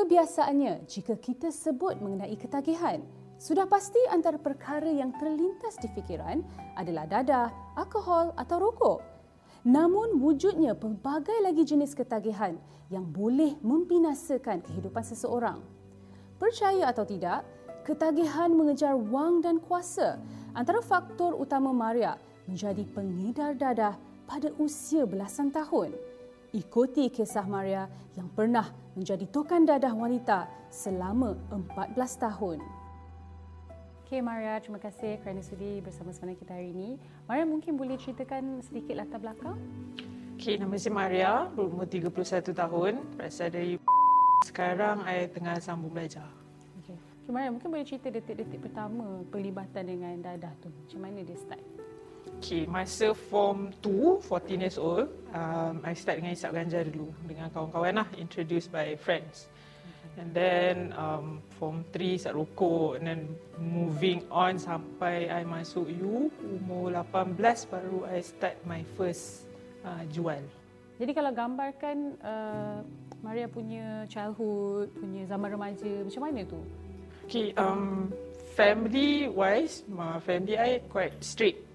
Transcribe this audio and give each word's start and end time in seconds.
Kebiasaannya, 0.00 0.88
jika 0.88 1.12
kita 1.20 1.52
sebut 1.52 2.00
mengenai 2.00 2.32
ketagihan, 2.32 3.04
sudah 3.36 3.68
pasti 3.68 4.00
antara 4.08 4.40
perkara 4.40 4.88
yang 4.88 5.12
terlintas 5.20 5.76
di 5.76 5.92
fikiran 5.92 6.40
adalah 6.72 7.04
dadah, 7.04 7.52
alkohol 7.76 8.32
atau 8.40 8.56
rokok. 8.64 9.04
Namun 9.68 10.16
wujudnya 10.16 10.72
pelbagai 10.72 11.44
lagi 11.44 11.68
jenis 11.68 11.92
ketagihan 11.92 12.56
yang 12.88 13.04
boleh 13.12 13.60
membinasakan 13.60 14.64
kehidupan 14.64 15.04
seseorang. 15.04 15.60
Percaya 16.40 16.88
atau 16.88 17.04
tidak, 17.04 17.44
ketagihan 17.84 18.56
mengejar 18.56 18.96
wang 18.96 19.44
dan 19.44 19.60
kuasa 19.60 20.16
antara 20.56 20.80
faktor 20.80 21.36
utama 21.36 21.76
Maria 21.76 22.16
menjadi 22.48 22.88
pengedar 22.88 23.52
dadah 23.52 24.00
pada 24.24 24.48
usia 24.56 25.04
belasan 25.04 25.52
tahun. 25.52 25.92
Ikuti 26.56 27.12
kisah 27.12 27.44
Maria 27.44 27.84
yang 28.16 28.32
pernah 28.32 28.79
menjadi 28.98 29.26
tokan 29.30 29.66
dadah 29.66 29.94
wanita 29.94 30.50
selama 30.70 31.38
14 31.50 31.94
tahun. 32.18 32.58
Okay 34.06 34.18
Maria, 34.18 34.58
terima 34.58 34.82
kasih 34.82 35.22
kerana 35.22 35.38
sudi 35.38 35.78
bersama-sama 35.78 36.34
kita 36.34 36.58
hari 36.58 36.74
ini. 36.74 36.98
Maria 37.30 37.46
mungkin 37.46 37.78
boleh 37.78 37.94
ceritakan 37.94 38.58
sedikit 38.58 38.98
latar 38.98 39.22
belakang? 39.22 39.54
Okay, 40.34 40.58
nama 40.58 40.74
saya 40.74 40.96
Maria, 40.96 41.32
berumur 41.54 41.86
31 41.86 42.50
tahun, 42.50 42.92
berasal 43.14 43.54
dari 43.54 43.78
sekarang 44.42 45.06
saya 45.06 45.30
tengah 45.30 45.56
sambung 45.62 45.94
belajar. 45.94 46.26
Okay. 46.82 46.98
okay 46.98 47.30
Maria, 47.30 47.54
mungkin 47.54 47.70
boleh 47.70 47.86
cerita 47.86 48.10
detik-detik 48.10 48.58
pertama 48.58 49.22
pelibatan 49.30 49.84
dengan 49.86 50.18
dadah 50.18 50.50
tu. 50.58 50.74
Macam 50.74 51.00
mana 51.06 51.22
dia 51.22 51.38
start? 51.38 51.79
Okay, 52.40 52.64
masa 52.64 53.12
form 53.12 53.68
2, 53.84 54.24
14 54.24 54.64
years 54.64 54.80
old, 54.80 55.12
um, 55.36 55.84
I 55.84 55.92
start 55.92 56.24
dengan 56.24 56.32
isap 56.32 56.56
ganja 56.56 56.80
dulu 56.80 57.12
dengan 57.28 57.52
kawan-kawan 57.52 58.00
lah, 58.00 58.08
introduced 58.16 58.72
by 58.72 58.96
friends. 58.96 59.52
And 60.18 60.32
then 60.34 60.96
um, 60.96 61.44
form 61.60 61.86
3 61.92 62.18
isap 62.18 62.32
rokok 62.34 62.98
and 62.98 63.04
then 63.06 63.20
moving 63.60 64.26
on 64.32 64.58
sampai 64.58 65.28
I 65.28 65.46
masuk 65.46 65.88
U, 66.00 66.32
umur 66.42 66.96
18 66.96 67.38
baru 67.70 68.08
I 68.08 68.24
start 68.24 68.56
my 68.66 68.82
first 68.98 69.46
uh, 69.86 70.02
jual. 70.08 70.42
Jadi 71.00 71.12
kalau 71.16 71.32
gambarkan 71.32 72.18
uh, 72.20 72.80
Maria 73.24 73.48
punya 73.48 74.04
childhood, 74.08 74.92
punya 74.96 75.28
zaman 75.28 75.48
remaja, 75.54 75.92
macam 76.04 76.22
mana 76.24 76.40
tu? 76.44 76.60
Okay, 77.28 77.54
um, 77.54 78.10
family 78.58 79.30
wise, 79.30 79.86
my 79.86 80.18
family 80.18 80.58
I 80.58 80.82
quite 80.90 81.14
strict 81.22 81.69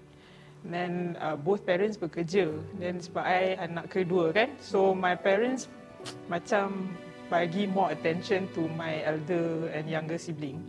then 0.64 1.18
uh, 1.20 1.36
both 1.36 1.66
parents 1.66 2.00
bekerja. 2.00 2.50
Then 2.80 2.98
sebab 3.02 3.22
I 3.22 3.58
anak 3.60 3.92
kedua 3.92 4.32
kan. 4.32 4.56
So 4.62 4.96
my 4.96 5.14
parents 5.14 5.68
macam 6.30 6.90
bagi 7.26 7.66
more 7.66 7.90
attention 7.90 8.46
to 8.54 8.70
my 8.78 9.02
elder 9.02 9.70
and 9.74 9.90
younger 9.90 10.18
sibling. 10.18 10.62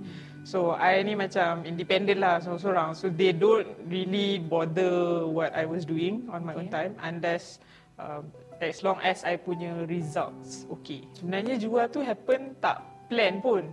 So 0.47 0.79
I 0.79 1.03
ni 1.03 1.11
macam 1.11 1.67
independent 1.67 2.23
lah 2.23 2.39
seorang-seorang. 2.39 2.95
So 2.95 3.11
they 3.11 3.35
don't 3.35 3.67
really 3.91 4.39
bother 4.39 5.27
what 5.27 5.51
I 5.51 5.67
was 5.67 5.83
doing 5.83 6.23
on 6.31 6.47
my 6.47 6.55
okay. 6.55 6.59
own 6.63 6.67
time 6.71 6.91
unless 7.03 7.59
uh, 7.99 8.23
as 8.63 8.81
long 8.81 8.97
as 9.03 9.27
I 9.27 9.35
punya 9.35 9.85
results 9.91 10.63
okay. 10.71 11.03
Sebenarnya 11.19 11.59
jual 11.59 11.91
tu 11.91 11.99
happen 11.99 12.55
tak 12.63 12.79
plan 13.11 13.43
pun. 13.43 13.67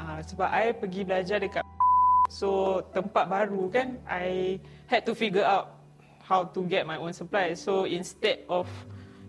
Uh, 0.00 0.22
sebab 0.24 0.48
I 0.48 0.72
pergi 0.72 1.04
belajar 1.04 1.42
dekat 1.42 1.60
So 2.30 2.78
tempat 2.94 3.26
baru 3.26 3.66
kan 3.74 3.98
I 4.06 4.62
had 4.86 5.02
to 5.10 5.18
figure 5.18 5.42
out 5.42 5.74
how 6.22 6.46
to 6.46 6.60
get 6.70 6.86
my 6.86 6.94
own 6.94 7.10
supply. 7.10 7.58
So 7.58 7.90
instead 7.90 8.46
of 8.46 8.70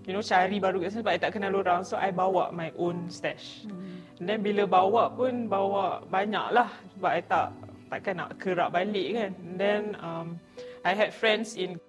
you 0.05 0.13
know 0.13 0.21
cari 0.21 0.61
baru 0.61 0.85
kat 0.85 1.01
sebab 1.01 1.09
I 1.09 1.17
tak 1.17 1.33
kenal 1.33 1.57
orang 1.57 1.81
so 1.81 1.97
I 1.97 2.13
bawa 2.13 2.53
my 2.53 2.69
own 2.77 3.09
stash. 3.09 3.65
Hmm. 3.65 4.21
And 4.21 4.25
then 4.29 4.39
bila 4.45 4.69
bawa 4.69 5.09
pun 5.17 5.49
bawa 5.49 6.05
banyak 6.05 6.53
lah 6.53 6.69
sebab 6.93 7.09
I 7.09 7.21
tak 7.25 7.47
takkan 7.89 8.21
nak 8.21 8.37
kerak 8.37 8.69
balik 8.69 9.17
kan. 9.17 9.31
And 9.33 9.57
then 9.57 9.81
um, 9.97 10.37
I 10.85 10.93
had 10.93 11.09
friends 11.09 11.57
in 11.57 11.81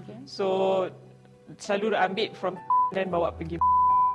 okay. 0.00 0.16
so 0.24 0.88
selalu 1.60 2.00
ambil 2.00 2.32
from 2.32 2.56
then 2.96 3.12
bawa 3.12 3.28
pergi 3.36 3.60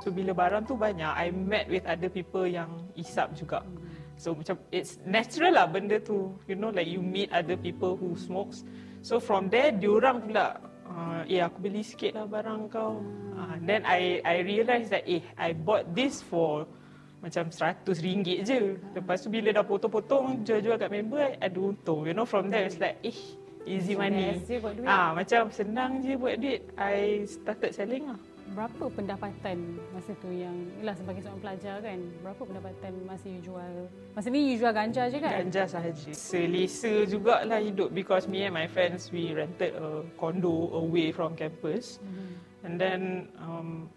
So 0.02 0.10
bila 0.10 0.34
barang 0.34 0.66
tu 0.66 0.74
banyak, 0.74 1.14
I 1.14 1.30
met 1.30 1.70
with 1.70 1.86
other 1.86 2.10
people 2.10 2.42
yang 2.42 2.66
isap 2.98 3.38
juga. 3.38 3.62
Hmm. 3.62 3.81
So 4.22 4.38
macam 4.38 4.54
it's 4.70 5.02
natural 5.02 5.58
lah 5.58 5.66
benda 5.66 5.98
tu. 5.98 6.30
You 6.46 6.54
know 6.54 6.70
like 6.70 6.86
you 6.86 7.02
meet 7.02 7.34
other 7.34 7.58
people 7.58 7.98
who 7.98 8.14
smokes. 8.14 8.62
So 9.02 9.18
from 9.18 9.50
there 9.50 9.74
diorang 9.74 10.30
pula 10.30 10.62
uh, 10.86 11.26
eh 11.26 11.42
aku 11.42 11.66
beli 11.66 11.82
sikit 11.82 12.14
lah 12.14 12.30
barang 12.30 12.70
kau. 12.70 13.02
Uh, 13.34 13.58
then 13.66 13.82
I 13.82 14.22
I 14.22 14.46
realise 14.46 14.94
that 14.94 15.10
eh 15.10 15.26
I 15.34 15.58
bought 15.58 15.90
this 15.90 16.22
for 16.22 16.70
macam 17.18 17.50
seratus 17.50 17.98
ringgit 17.98 18.46
je. 18.46 18.78
Lepas 18.94 19.26
tu 19.26 19.28
bila 19.34 19.50
dah 19.50 19.66
potong-potong 19.66 20.46
jual-jual 20.46 20.78
kat 20.78 20.90
member 20.94 21.34
ada 21.42 21.58
untung. 21.58 22.06
You 22.06 22.14
know 22.14 22.22
from 22.22 22.46
there 22.46 22.70
it's 22.70 22.78
like 22.78 23.02
eh 23.02 23.18
easy 23.66 23.98
money. 23.98 24.38
Ah 24.86 25.18
macam 25.18 25.50
senang 25.50 25.98
je 25.98 26.14
buat 26.14 26.38
duit. 26.38 26.62
I 26.78 27.26
started 27.26 27.74
selling 27.74 28.06
lah 28.06 28.22
berapa 28.52 28.84
pendapatan 28.92 29.80
masa 29.96 30.12
tu 30.20 30.28
yang 30.28 30.52
ialah 30.78 30.92
sebagai 30.92 31.24
seorang 31.24 31.40
pelajar 31.40 31.76
kan 31.80 31.98
berapa 32.20 32.42
pendapatan 32.44 32.92
masa 33.08 33.26
you 33.32 33.40
jual? 33.40 33.74
Masa 34.12 34.28
ni 34.28 34.52
you 34.52 34.56
jual 34.60 34.72
ganja 34.76 35.08
je 35.08 35.18
kan? 35.18 35.32
Ganja 35.40 35.64
sahaja. 35.64 36.12
Selesa 36.12 37.08
jugalah 37.08 37.58
hidup 37.64 37.96
because 37.96 38.28
me 38.28 38.44
and 38.44 38.52
my 38.52 38.68
friends 38.68 39.08
we 39.08 39.32
rented 39.32 39.72
a 39.72 40.04
condo 40.20 40.68
away 40.76 41.10
from 41.10 41.32
campus. 41.32 41.98
Mm-hmm. 42.04 42.30
and 42.62 42.78
then 42.78 43.26
um, 43.42 43.90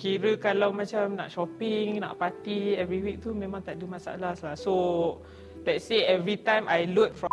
kira 0.00 0.38
kalau 0.38 0.72
macam 0.72 1.18
nak 1.18 1.28
shopping 1.28 2.00
nak 2.00 2.16
party 2.16 2.78
every 2.78 3.02
week 3.02 3.18
tu 3.20 3.34
memang 3.34 3.60
tak 3.60 3.76
ada 3.76 3.86
masalah 3.90 4.32
lah. 4.38 4.54
So 4.54 4.72
let's 5.66 5.84
say 5.90 6.06
every 6.06 6.38
time 6.38 6.70
I 6.70 6.86
load 6.86 7.18
from 7.18 7.28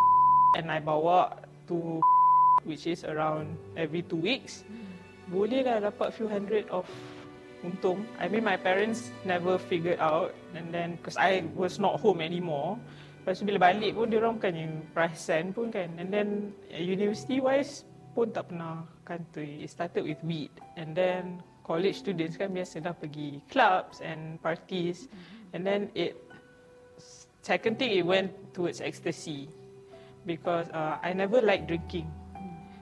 and 0.57 0.67
I 0.67 0.81
bawa 0.81 1.45
to 1.69 2.01
which 2.65 2.89
is 2.89 3.05
around 3.05 3.53
every 3.77 4.01
two 4.01 4.17
weeks 4.17 4.65
mm 4.65 4.94
boleh 5.29 5.65
lah 5.65 5.81
dapat 5.81 6.13
few 6.13 6.29
hundred 6.29 6.69
of 6.69 6.85
untung. 7.65 8.05
I 8.21 8.29
mean 8.29 8.45
my 8.45 8.57
parents 8.57 9.09
never 9.25 9.57
figured 9.57 9.97
out 9.97 10.37
and 10.53 10.69
then 10.69 11.01
because 11.01 11.17
I 11.17 11.49
was 11.57 11.81
not 11.81 11.97
home 11.97 12.21
anymore. 12.21 12.77
Lepas 13.25 13.41
tu 13.41 13.49
bila 13.49 13.73
balik 13.73 13.97
pun 13.97 14.05
dia 14.05 14.21
orang 14.21 14.37
bukannya 14.37 14.67
perasan 14.93 15.49
pun 15.49 15.73
kan. 15.73 15.89
And 15.97 16.13
then 16.13 16.53
university 16.69 17.41
wise 17.41 17.81
pun 18.13 18.29
tak 18.29 18.53
pernah 18.53 18.85
kantoi. 19.01 19.65
It 19.65 19.73
started 19.73 20.05
with 20.05 20.21
weed 20.21 20.53
and 20.77 20.93
then 20.93 21.41
college 21.65 21.97
students 21.97 22.37
kan 22.37 22.53
biasa 22.53 22.85
dah 22.85 22.93
pergi 22.93 23.41
clubs 23.49 23.97
and 24.05 24.37
parties. 24.45 25.09
And 25.57 25.65
then 25.65 25.89
it 25.97 26.13
second 27.41 27.81
thing 27.81 27.97
it 27.97 28.05
went 28.05 28.29
towards 28.53 28.77
ecstasy 28.77 29.49
because 30.29 30.69
uh, 30.69 31.01
I 31.01 31.17
never 31.17 31.41
like 31.41 31.65
drinking. 31.65 32.05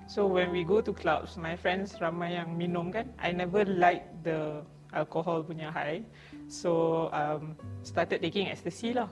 So 0.08 0.28
when 0.28 0.52
we 0.52 0.64
go 0.64 0.82
to 0.82 0.92
clubs, 0.92 1.38
my 1.38 1.56
friends 1.56 1.96
ramai 1.98 2.36
yang 2.38 2.56
minum 2.60 2.92
kan, 2.92 3.10
I 3.18 3.32
never 3.32 3.64
like 3.66 4.04
the 4.22 4.62
alcohol 4.94 5.42
punya 5.44 5.74
high. 5.74 6.04
So 6.48 7.08
um, 7.16 7.58
started 7.82 8.22
taking 8.22 8.52
ecstasy 8.52 8.94
lah. 8.94 9.10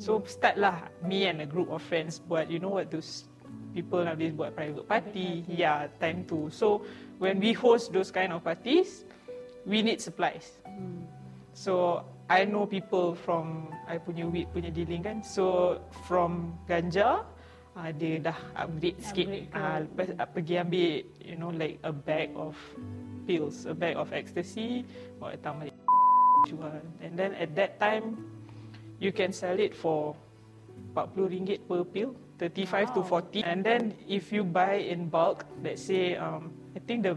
So 0.00 0.24
start 0.24 0.56
lah 0.56 0.88
me 1.04 1.28
and 1.28 1.44
a 1.44 1.48
group 1.48 1.68
of 1.68 1.84
friends 1.84 2.16
buat, 2.16 2.48
you 2.48 2.56
know 2.56 2.72
what 2.72 2.88
those 2.88 3.28
people 3.76 4.00
nowadays 4.00 4.32
buat 4.32 4.54
private 4.56 4.86
party. 4.88 5.44
party. 5.44 5.60
Yeah, 5.60 5.90
time 6.00 6.24
to. 6.30 6.48
So 6.48 6.86
when 7.18 7.42
we 7.42 7.52
host 7.52 7.92
those 7.92 8.08
kind 8.08 8.32
of 8.32 8.46
parties, 8.46 9.04
we 9.66 9.82
need 9.82 10.00
supplies. 10.00 10.56
Mm. 10.64 11.04
So 11.52 12.04
I 12.30 12.46
know 12.48 12.64
people 12.64 13.14
from 13.14 13.68
I 13.84 14.00
punya 14.00 14.24
weed 14.24 14.48
punya 14.54 14.72
dealing 14.72 15.04
kan. 15.04 15.20
So 15.20 15.76
from 16.08 16.56
ganja, 16.64 17.26
uh, 17.74 17.90
dia 17.90 18.22
dah 18.22 18.38
upgrade 18.54 18.98
sikit. 19.02 19.26
uh, 19.54 19.82
lepas 19.84 20.08
uh, 20.16 20.28
pergi 20.30 20.54
ambil 20.62 20.90
you 21.20 21.36
know 21.36 21.50
like 21.50 21.76
a 21.82 21.92
bag 21.92 22.30
of 22.38 22.54
pills 23.26 23.66
a 23.66 23.74
bag 23.74 23.98
of 23.98 24.10
ecstasy 24.14 24.86
bawa 25.18 25.34
datang 25.34 25.54
balik. 25.62 25.76
Jual 26.44 26.76
and 27.00 27.16
then 27.16 27.32
at 27.40 27.56
that 27.56 27.80
time 27.80 28.20
you 29.00 29.08
can 29.10 29.32
sell 29.32 29.56
it 29.56 29.72
for 29.72 30.12
40 30.92 31.32
ringgit 31.32 31.64
per 31.64 31.82
pill 31.88 32.12
35 32.38 32.68
wow. 32.68 32.94
to 32.94 33.00
40 33.40 33.48
and 33.48 33.64
then 33.64 33.96
if 34.04 34.28
you 34.28 34.44
buy 34.44 34.76
in 34.76 35.08
bulk 35.08 35.48
let's 35.64 35.82
say 35.88 36.20
um, 36.20 36.52
I 36.76 36.84
think 36.84 37.08
the 37.08 37.16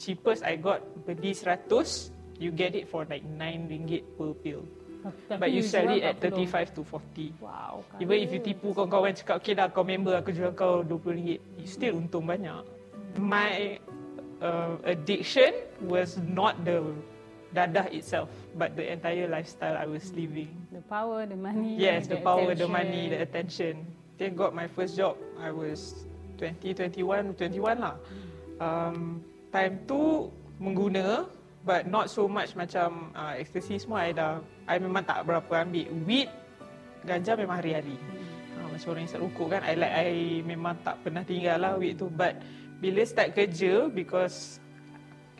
cheapest 0.00 0.42
I 0.42 0.56
got 0.56 0.82
beli 1.04 1.36
100 1.36 1.68
you 2.40 2.50
get 2.50 2.74
it 2.74 2.88
for 2.88 3.04
like 3.06 3.22
9 3.22 3.68
ringgit 3.68 4.02
per 4.16 4.32
pill 4.40 4.64
But 5.28 5.50
you 5.50 5.62
sell 5.62 5.90
it 5.90 6.02
at 6.02 6.20
35 6.20 6.74
to 6.74 6.84
40. 6.84 7.34
Wow. 7.40 7.84
Even 7.98 8.18
if 8.22 8.30
you 8.30 8.40
tipu 8.40 8.70
kawan-kawan 8.70 9.14
cakap, 9.16 9.42
okay 9.42 9.54
dah 9.58 9.66
kau 9.66 9.82
member 9.82 10.14
aku 10.14 10.30
jual 10.30 10.54
kau 10.54 10.86
20 10.86 11.18
ringgit. 11.18 11.40
You 11.58 11.66
still 11.66 11.98
untung 11.98 12.30
banyak. 12.30 12.62
My 13.18 13.82
uh, 14.38 14.78
addiction 14.86 15.52
was 15.82 16.22
not 16.22 16.62
the 16.62 16.82
dadah 17.52 17.90
itself, 17.92 18.32
but 18.56 18.78
the 18.78 18.86
entire 18.88 19.28
lifestyle 19.28 19.76
I 19.76 19.84
was 19.84 20.14
living. 20.14 20.54
The 20.72 20.80
power, 20.86 21.26
the 21.26 21.36
money. 21.36 21.76
Yes, 21.76 22.06
the, 22.06 22.16
the 22.16 22.24
power, 22.24 22.54
attention. 22.54 22.62
the 22.62 22.68
money, 22.70 23.02
the 23.10 23.18
attention. 23.20 23.74
Then 24.16 24.38
got 24.38 24.54
my 24.54 24.70
first 24.70 24.96
job. 24.96 25.18
I 25.36 25.50
was 25.50 26.06
20, 26.38 26.72
21, 26.78 27.34
21 27.34 27.82
lah. 27.82 27.98
Um, 28.62 29.20
time 29.50 29.82
tu 29.84 30.30
mengguna 30.62 31.26
But 31.62 31.86
not 31.86 32.10
so 32.10 32.26
much 32.26 32.58
macam 32.58 33.14
uh, 33.14 33.38
ecstasy 33.38 33.78
semua 33.78 34.10
I 34.10 34.10
dah 34.10 34.42
I 34.66 34.76
memang 34.78 35.02
tak 35.02 35.26
berapa 35.26 35.52
ambil. 35.62 35.88
Weed, 36.06 36.30
ganja 37.02 37.34
memang 37.34 37.58
hari-hari. 37.58 37.98
Uh, 38.58 38.68
macam 38.70 38.88
orang 38.94 39.04
isap 39.06 39.20
rokok 39.22 39.48
kan. 39.58 39.62
I 39.66 39.74
like 39.74 39.94
I 39.94 40.10
memang 40.46 40.74
tak 40.86 41.02
pernah 41.02 41.22
tinggal 41.26 41.58
lah 41.58 41.74
weed 41.78 41.98
tu. 41.98 42.06
But 42.12 42.38
bila 42.78 43.02
start 43.06 43.34
kerja 43.34 43.90
because 43.90 44.62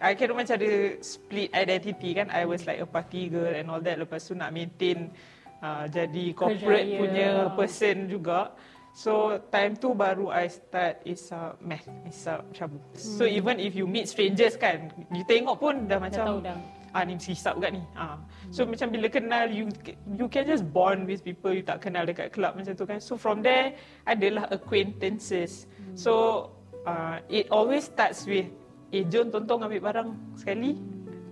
I 0.02 0.18
kira 0.18 0.34
macam 0.34 0.58
ada 0.58 0.98
split 0.98 1.54
identity 1.54 2.18
kan. 2.18 2.26
I 2.34 2.42
was 2.42 2.66
like 2.66 2.82
a 2.82 2.88
party 2.88 3.30
girl 3.30 3.54
and 3.54 3.70
all 3.70 3.78
that. 3.78 4.02
Lepas 4.02 4.26
tu 4.26 4.34
nak 4.34 4.50
maintain 4.50 5.14
uh, 5.62 5.86
jadi 5.86 6.34
corporate 6.34 6.90
Kerjaya. 6.90 6.98
punya 6.98 7.28
person 7.54 8.10
juga. 8.10 8.50
So 8.92 9.40
time 9.48 9.78
tu 9.78 9.96
baru 9.96 10.28
I 10.28 10.52
start 10.52 11.00
isap 11.08 11.56
meth, 11.64 11.88
isap 12.04 12.44
shabu. 12.52 12.76
So 12.92 13.24
even 13.24 13.56
if 13.56 13.72
you 13.72 13.88
meet 13.88 14.10
strangers 14.10 14.58
kan, 14.58 14.92
you 15.08 15.24
tengok 15.24 15.56
pun 15.56 15.88
dah 15.88 15.96
Dah 15.96 15.98
macam 16.02 16.24
tahu 16.28 16.40
dah. 16.44 16.81
Ah 16.92 17.02
ni 17.08 17.16
mesti 17.16 17.32
hisap 17.32 17.56
kat 17.56 17.72
ni. 17.72 17.82
Ah. 17.96 18.20
So 18.52 18.68
macam 18.68 18.92
bila 18.92 19.08
kenal 19.08 19.48
you 19.48 19.72
you 20.12 20.28
can 20.28 20.44
just 20.44 20.64
bond 20.68 21.08
with 21.08 21.24
people 21.24 21.48
you 21.52 21.64
tak 21.64 21.80
kenal 21.80 22.04
dekat 22.04 22.32
club 22.36 22.52
macam 22.52 22.76
tu 22.76 22.84
kan. 22.84 23.00
So 23.00 23.16
from 23.16 23.40
there 23.40 23.72
adalah 24.04 24.48
acquaintances. 24.52 25.64
So 25.96 26.46
uh, 26.84 27.24
it 27.32 27.48
always 27.48 27.88
starts 27.88 28.28
with 28.28 28.52
eh 28.92 29.04
jom 29.08 29.32
tontong 29.32 29.64
ambil 29.64 29.80
barang 29.80 30.08
sekali. 30.36 30.76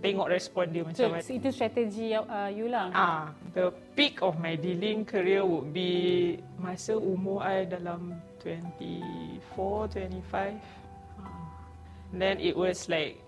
Tengok 0.00 0.32
respon 0.32 0.72
dia 0.72 0.80
So, 0.80 1.12
macam 1.12 1.20
mana. 1.20 1.28
itu 1.28 1.48
strategi 1.52 2.16
uh, 2.16 2.48
you 2.48 2.72
lah. 2.72 2.88
Ah, 2.96 3.36
the 3.52 3.68
peak 3.92 4.24
of 4.24 4.40
my 4.40 4.56
dealing 4.56 5.04
career 5.04 5.44
would 5.44 5.76
be 5.76 6.40
masa 6.56 6.96
umur 6.96 7.44
I 7.44 7.68
dalam 7.68 8.16
24, 8.40 9.44
25. 9.52 10.56
Ah. 11.20 11.52
Then 12.16 12.40
it 12.40 12.56
was 12.56 12.88
like 12.88 13.20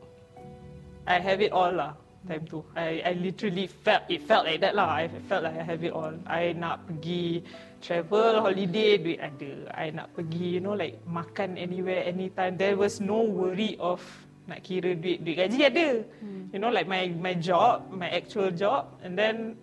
I 1.05 1.21
have 1.21 1.45
it 1.45 1.53
all 1.53 1.77
lah 1.77 1.93
time 2.27 2.45
tu. 2.47 2.63
I 2.79 3.03
I 3.03 3.13
literally 3.19 3.67
felt 3.67 4.07
it 4.09 4.23
felt 4.25 4.47
like 4.47 4.63
that 4.63 4.75
lah. 4.79 5.03
I 5.03 5.11
felt 5.29 5.43
like 5.47 5.59
I 5.59 5.65
have 5.67 5.83
it 5.83 5.93
all. 5.93 6.15
I 6.27 6.55
nak 6.55 6.87
pergi 6.87 7.43
travel, 7.83 8.41
holiday, 8.41 8.97
duit 8.97 9.19
ada. 9.19 9.53
I 9.75 9.91
nak 9.91 10.15
pergi, 10.15 10.59
you 10.59 10.63
know, 10.63 10.79
like 10.79 11.03
makan 11.05 11.59
anywhere, 11.59 12.07
anytime. 12.07 12.55
There 12.55 12.79
was 12.79 13.03
no 13.03 13.27
worry 13.27 13.75
of 13.83 13.99
nak 14.47 14.63
kira 14.63 14.95
duit 14.95 15.27
duit 15.27 15.37
gaji 15.39 15.61
ada. 15.67 15.89
Hmm. 16.23 16.51
You 16.55 16.59
know, 16.63 16.71
like 16.71 16.87
my 16.87 17.11
my 17.19 17.35
job, 17.35 17.91
my 17.91 18.09
actual 18.11 18.55
job, 18.55 18.91
and 19.03 19.19
then 19.19 19.59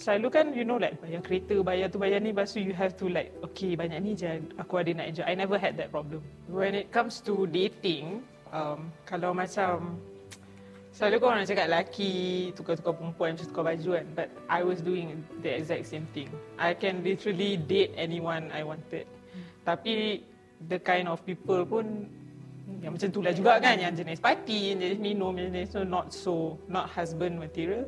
selalu 0.00 0.28
kan 0.32 0.46
you 0.56 0.64
know 0.64 0.80
like 0.80 0.96
bayar 1.04 1.20
kereta, 1.20 1.60
bayar 1.60 1.92
tu 1.92 2.00
bayar 2.00 2.24
ni, 2.24 2.32
lepas 2.32 2.56
tu 2.56 2.64
you 2.64 2.72
have 2.72 2.96
to 2.96 3.12
like 3.12 3.28
okay 3.44 3.76
banyak 3.76 4.00
ni 4.00 4.16
je 4.16 4.40
aku 4.56 4.80
ada 4.80 4.96
nak 4.96 5.12
enjoy. 5.12 5.24
I 5.28 5.36
never 5.36 5.60
had 5.60 5.76
that 5.76 5.92
problem. 5.92 6.24
When 6.48 6.72
it 6.72 6.88
comes 6.88 7.20
to 7.28 7.44
dating, 7.52 8.24
um, 8.48 8.88
kalau 9.04 9.36
macam 9.36 10.00
Selalu 10.90 11.22
kau 11.22 11.30
orang 11.30 11.46
cakap 11.46 11.70
lelaki 11.70 12.12
tukar-tukar 12.58 12.98
perempuan 12.98 13.38
macam 13.38 13.46
tukar 13.46 13.64
baju 13.70 13.88
kan. 13.94 14.06
But 14.18 14.28
I 14.50 14.60
was 14.66 14.82
doing 14.82 15.22
the 15.38 15.50
exact 15.62 15.86
same 15.86 16.06
thing. 16.10 16.26
I 16.58 16.74
can 16.74 17.06
literally 17.06 17.62
date 17.62 17.94
anyone 17.94 18.50
I 18.50 18.66
wanted. 18.66 19.06
Tapi 19.62 20.26
the 20.66 20.82
kind 20.82 21.06
of 21.06 21.22
people 21.22 21.62
pun 21.62 22.10
yang 22.82 22.98
macam 22.98 23.08
tu 23.14 23.22
lah 23.22 23.30
juga 23.30 23.62
kan. 23.62 23.78
Yang 23.78 24.02
jenis 24.02 24.18
party, 24.18 24.74
yang 24.74 24.78
jenis 24.82 24.98
minum, 24.98 25.32
yang 25.38 25.54
jenis 25.54 25.70
so 25.70 25.80
not 25.86 26.06
so, 26.10 26.58
not 26.66 26.90
husband 26.90 27.38
material. 27.38 27.86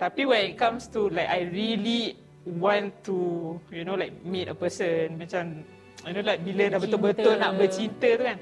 Tapi 0.00 0.24
when 0.24 0.42
it 0.48 0.56
comes 0.56 0.88
to 0.88 1.12
like 1.12 1.28
I 1.28 1.44
really 1.52 2.16
want 2.48 3.04
to, 3.04 3.60
you 3.68 3.84
know 3.84 4.00
like 4.00 4.16
meet 4.24 4.48
a 4.48 4.56
person. 4.56 5.20
Macam, 5.20 5.60
you 6.08 6.12
know 6.16 6.24
like 6.24 6.40
bila 6.40 6.72
dah 6.72 6.80
betul-betul 6.80 7.36
nak 7.36 7.52
bercinta 7.60 8.16
tu 8.16 8.24
kan. 8.24 8.38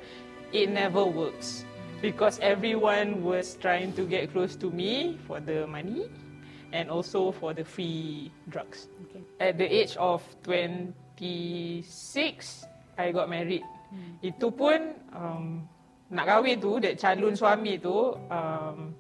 It 0.55 0.71
never 0.71 1.03
works 1.03 1.67
because 2.03 2.39
everyone 2.41 3.23
was 3.23 3.57
trying 3.61 3.93
to 3.95 4.05
get 4.05 4.33
close 4.33 4.57
to 4.57 4.71
me 4.71 5.19
for 5.27 5.41
the 5.41 5.67
money 5.67 6.11
and 6.73 6.91
also 6.91 7.33
for 7.33 7.55
the 7.55 7.65
free 7.65 8.31
drugs. 8.49 8.89
Okay. 9.09 9.23
At 9.41 9.59
the 9.59 9.65
age 9.65 9.97
of 9.97 10.23
26, 10.45 12.67
I 12.99 13.13
got 13.13 13.31
married. 13.31 13.63
Itu 14.21 14.51
pun 14.51 14.93
um, 15.15 15.65
nak 16.11 16.29
kahwin 16.29 16.61
tu, 16.61 16.77
that 16.83 17.01
calon 17.01 17.33
suami 17.33 17.81
tu, 17.81 18.13
um, 18.29 18.93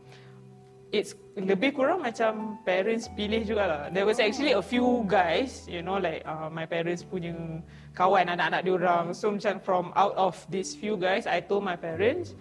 it's 0.94 1.12
lebih 1.36 1.76
kurang 1.76 2.00
macam 2.00 2.56
parents 2.64 3.10
pilih 3.12 3.44
jugalah. 3.44 3.92
There 3.92 4.08
was 4.08 4.22
actually 4.22 4.56
a 4.56 4.62
few 4.62 5.04
guys, 5.04 5.68
you 5.68 5.82
know, 5.82 6.00
like 6.00 6.24
uh, 6.24 6.48
my 6.48 6.64
parents 6.64 7.04
punya 7.04 7.60
kawan 7.92 8.32
anak-anak 8.32 8.64
diorang. 8.64 9.12
So 9.12 9.34
macam 9.34 9.60
from 9.60 9.92
out 9.98 10.16
of 10.16 10.38
these 10.48 10.72
few 10.72 10.96
guys, 10.96 11.28
I 11.28 11.44
told 11.44 11.66
my 11.66 11.76
parents, 11.76 12.32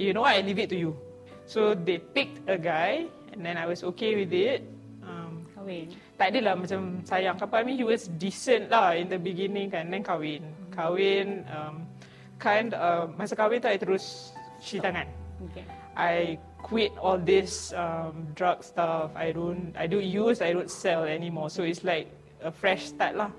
you 0.00 0.16
know 0.16 0.24
what, 0.24 0.32
I 0.32 0.40
leave 0.40 0.58
it 0.58 0.72
to 0.72 0.78
you. 0.80 0.96
So 1.44 1.76
they 1.76 2.00
picked 2.00 2.48
a 2.48 2.56
guy 2.56 3.04
and 3.32 3.44
then 3.44 3.60
I 3.60 3.68
was 3.68 3.84
okay 3.92 4.16
with 4.16 4.32
it. 4.32 4.64
Um, 5.04 5.44
Kahwin. 5.52 5.92
tak 6.20 6.36
adalah 6.36 6.56
macam 6.56 7.00
sayang 7.04 7.36
couple. 7.40 7.56
I 7.56 7.64
mean 7.64 7.76
he 7.80 7.84
was 7.84 8.08
decent 8.20 8.68
lah 8.68 8.96
in 8.96 9.08
the 9.08 9.16
beginning 9.16 9.72
kan. 9.72 9.88
Then 9.88 10.04
kahwin. 10.04 10.44
Kahwin, 10.68 11.48
um, 11.48 11.88
kind 12.36 12.76
uh, 12.76 13.08
masa 13.16 13.32
kahwin 13.36 13.60
tu 13.60 13.68
I 13.68 13.80
terus 13.80 14.36
cuci 14.60 14.84
tangan. 14.84 15.08
Okay. 15.48 15.64
I 15.96 16.36
quit 16.60 16.92
all 17.00 17.16
this 17.16 17.72
um, 17.72 18.28
drug 18.36 18.60
stuff. 18.60 19.16
I 19.16 19.32
don't 19.32 19.72
I 19.76 19.88
don't 19.88 20.04
use, 20.04 20.44
I 20.44 20.52
don't 20.52 20.68
sell 20.68 21.08
anymore. 21.08 21.48
So 21.48 21.64
it's 21.64 21.88
like 21.88 22.12
a 22.44 22.52
fresh 22.52 22.92
start 22.92 23.16
lah. 23.16 23.32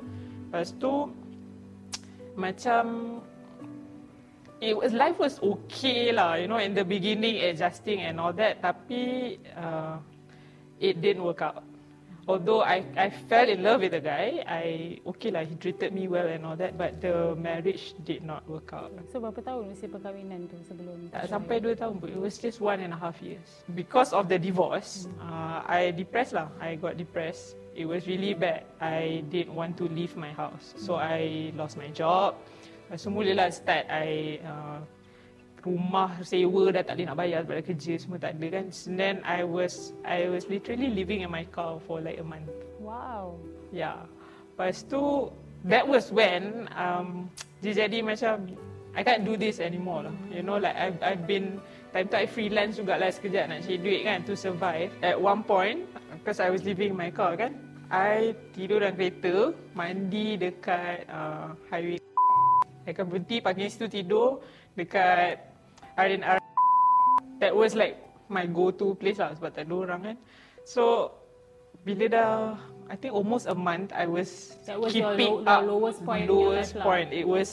Lepas 0.50 0.74
tu 0.82 1.10
macam 2.34 2.84
it 4.62 4.78
was 4.78 4.94
life 4.94 5.18
was 5.18 5.42
okay 5.42 6.14
lah, 6.14 6.38
you 6.38 6.48
know, 6.48 6.62
in 6.62 6.78
the 6.78 6.86
beginning 6.86 7.42
adjusting 7.42 8.06
and 8.06 8.22
all 8.22 8.32
that. 8.32 8.62
Tapi 8.62 9.36
uh, 9.58 9.98
it 10.78 11.02
didn't 11.02 11.26
work 11.26 11.42
out. 11.42 11.66
Although 12.30 12.62
I 12.62 12.86
I 12.94 13.10
fell 13.10 13.50
in 13.50 13.66
love 13.66 13.82
with 13.82 13.98
the 13.98 14.00
guy, 14.00 14.46
I 14.46 15.02
okay 15.18 15.34
lah, 15.34 15.42
he 15.42 15.58
treated 15.58 15.90
me 15.90 16.06
well 16.06 16.30
and 16.30 16.46
all 16.46 16.54
that, 16.54 16.78
but 16.78 17.02
the 17.02 17.34
marriage 17.34 17.98
did 18.06 18.22
not 18.22 18.46
work 18.46 18.70
out. 18.78 18.94
So 19.10 19.18
berapa 19.18 19.42
tahun 19.42 19.74
usia 19.74 19.90
perkahwinan 19.90 20.46
tu 20.46 20.62
sebelum 20.62 21.10
Tak 21.10 21.26
sampai 21.26 21.58
dua 21.58 21.74
tahun 21.74 21.98
pun. 21.98 22.14
It 22.14 22.22
was 22.22 22.38
just 22.38 22.62
one 22.62 22.86
and 22.86 22.94
a 22.94 23.00
half 23.02 23.18
years. 23.26 23.66
Because 23.74 24.14
of 24.14 24.30
the 24.30 24.38
divorce, 24.38 25.10
uh, 25.18 25.66
I 25.66 25.90
depressed 25.90 26.38
lah. 26.38 26.54
I 26.62 26.78
got 26.78 27.02
depressed. 27.02 27.58
It 27.74 27.90
was 27.90 28.06
really 28.06 28.38
bad. 28.38 28.70
I 28.78 29.26
didn't 29.34 29.58
want 29.58 29.82
to 29.82 29.90
leave 29.90 30.14
my 30.14 30.30
house. 30.30 30.78
So 30.78 31.02
I 31.02 31.50
lost 31.58 31.74
my 31.74 31.90
job. 31.90 32.38
Lepas 32.92 33.08
tu 33.08 33.12
mulalah 33.16 33.48
start 33.48 33.88
I 33.88 34.44
uh, 34.44 34.84
rumah 35.64 36.12
sewa 36.28 36.76
dah 36.76 36.84
tak 36.84 37.00
boleh 37.00 37.08
nak 37.08 37.18
bayar 37.24 37.40
sebab 37.48 37.64
kerja 37.64 37.94
semua 37.96 38.20
tak 38.20 38.36
ada 38.36 38.48
kan. 38.60 38.68
And 38.68 38.98
then 39.00 39.16
I 39.24 39.48
was 39.48 39.96
I 40.04 40.28
was 40.28 40.52
literally 40.52 40.92
living 40.92 41.24
in 41.24 41.32
my 41.32 41.48
car 41.56 41.80
for 41.88 42.04
like 42.04 42.20
a 42.20 42.28
month. 42.28 42.52
Wow. 42.84 43.40
Yeah. 43.72 43.96
Lepas 44.60 44.84
tu, 44.92 45.32
that 45.72 45.88
was 45.88 46.12
when 46.12 46.68
um, 46.76 47.32
dia 47.64 47.88
jadi 47.88 48.04
macam, 48.04 48.60
I 48.92 49.08
can't 49.08 49.24
do 49.24 49.40
this 49.40 49.64
anymore 49.64 50.12
lah. 50.12 50.16
You 50.28 50.44
know, 50.44 50.60
like 50.60 50.76
I've, 50.76 51.00
I've 51.00 51.24
been, 51.24 51.64
time 51.96 52.12
tu 52.12 52.20
I 52.20 52.28
freelance 52.28 52.76
jugalah 52.76 53.08
sekejap 53.08 53.56
nak 53.56 53.64
cari 53.64 53.80
duit 53.80 54.04
kan 54.04 54.28
to 54.28 54.36
survive. 54.36 54.92
At 55.00 55.16
one 55.16 55.48
point, 55.48 55.88
because 56.20 56.44
I 56.44 56.52
was 56.52 56.68
living 56.68 56.92
in 56.92 57.00
my 57.00 57.08
car 57.08 57.40
kan, 57.40 57.56
I 57.88 58.36
tidur 58.52 58.84
dalam 58.84 59.00
kereta, 59.00 59.56
mandi 59.80 60.36
dekat 60.36 61.08
uh, 61.08 61.56
highway. 61.72 62.01
I 62.86 62.94
akan 62.94 63.06
berhenti 63.08 63.38
pagi 63.40 63.70
situ 63.70 63.86
tidur 63.86 64.42
dekat 64.74 65.38
R&R. 65.94 66.40
That 67.38 67.54
was 67.54 67.74
like 67.74 67.98
my 68.26 68.46
go-to 68.46 68.94
place 68.98 69.18
lah 69.22 69.34
sebab 69.34 69.54
tak 69.54 69.70
ada 69.70 69.76
orang 69.76 70.00
kan. 70.02 70.18
So, 70.64 71.14
bila 71.82 72.06
dah 72.08 72.32
I 72.92 72.96
think 73.00 73.16
almost 73.16 73.48
a 73.48 73.56
month 73.56 73.90
I 73.96 74.06
was 74.06 74.60
That 74.68 74.78
was 74.78 74.92
your 74.94 75.16
keeping 75.16 75.42
low- 75.42 75.46
your 75.46 75.50
up 75.50 75.62
lowest 75.64 76.00
point 76.04 76.26
in 76.26 76.30
your 76.30 76.54
lowest 76.54 76.74
lah. 76.76 76.84
point. 76.86 77.10
It 77.10 77.26
was 77.26 77.50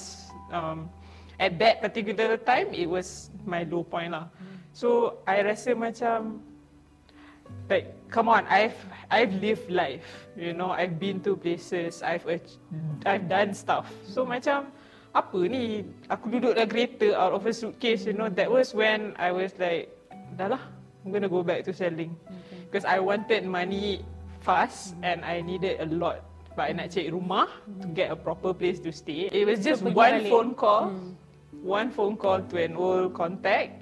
um, 0.51 0.91
at 1.39 1.57
that 1.63 1.81
particular 1.81 2.37
time 2.37 2.73
it 2.75 2.89
was 2.91 3.31
my 3.47 3.63
low 3.65 3.85
point 3.87 4.13
lah. 4.13 4.29
So 4.75 5.19
I 5.25 5.41
rasa 5.47 5.73
macam 5.73 6.43
like 7.69 7.89
come 8.13 8.29
on 8.29 8.45
I've 8.49 8.77
I've 9.09 9.33
lived 9.41 9.69
life 9.73 10.29
you 10.37 10.53
know 10.53 10.69
I've 10.73 11.01
been 11.01 11.21
to 11.25 11.37
places 11.37 12.05
I've 12.05 12.25
I've 13.09 13.25
done 13.29 13.57
stuff 13.57 13.89
so 14.05 14.25
macam 14.25 14.69
apa 15.17 15.41
ni? 15.49 15.85
Aku 16.13 16.29
duduk 16.33 16.57
dalam 16.57 16.69
kereta 16.69 17.17
out 17.17 17.33
of 17.37 17.45
a 17.49 17.53
suitcase 17.53 18.05
you 18.05 18.15
know. 18.17 18.29
That 18.29 18.49
was 18.49 18.73
when 18.77 19.17
I 19.17 19.33
was 19.33 19.57
like 19.57 19.89
dah 20.37 20.53
lah 20.57 20.63
I'm 21.05 21.11
gonna 21.15 21.31
go 21.31 21.41
back 21.43 21.65
to 21.69 21.73
selling. 21.73 22.13
Because 22.69 22.85
I 22.85 23.01
wanted 23.01 23.49
money 23.49 24.05
fast 24.45 24.93
and 25.01 25.25
I 25.25 25.41
needed 25.41 25.81
a 25.81 25.89
lot. 25.89 26.21
But 26.53 26.69
I 26.69 26.73
nak 26.75 26.91
cari 26.91 27.09
rumah 27.09 27.49
to 27.81 27.87
get 27.95 28.11
a 28.11 28.19
proper 28.19 28.53
place 28.53 28.83
to 28.83 28.91
stay. 28.91 29.31
It 29.31 29.47
was 29.47 29.63
just 29.63 29.81
pergi 29.81 29.95
one 29.95 30.17
balik. 30.21 30.31
phone 30.31 30.51
call. 30.59 30.85
One 31.63 31.89
phone 31.95 32.15
call 32.19 32.43
to 32.51 32.57
an 32.59 32.75
old 32.75 33.15
contact. 33.15 33.81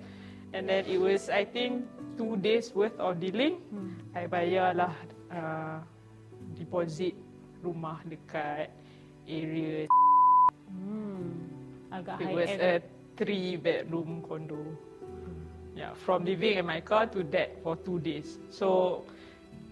And 0.55 0.69
then 0.69 0.87
it 0.87 1.01
was 1.01 1.33
I 1.33 1.49
think 1.49 1.89
two 2.21 2.37
days 2.39 2.73
worth 2.77 2.97
of 3.01 3.19
dealing. 3.19 3.61
I 4.17 4.29
bayar 4.29 4.73
lah 4.77 4.93
uh, 5.33 5.81
deposit 6.57 7.13
rumah 7.61 8.01
dekat 8.09 8.73
area. 9.29 9.91
Hmm. 10.71 11.06
Agak 11.97 12.21
it 12.21 12.29
high 12.29 12.37
was 12.37 12.51
end. 12.53 12.61
a 12.61 12.73
three 13.17 13.57
bedroom 13.57 14.21
condo 14.21 14.61
Yeah, 15.77 15.93
from 15.93 16.25
living 16.25 16.57
in 16.57 16.65
my 16.65 16.81
car 16.81 17.05
to 17.13 17.21
that 17.37 17.61
for 17.61 17.77
two 17.77 18.01
days. 18.01 18.41
So 18.49 19.05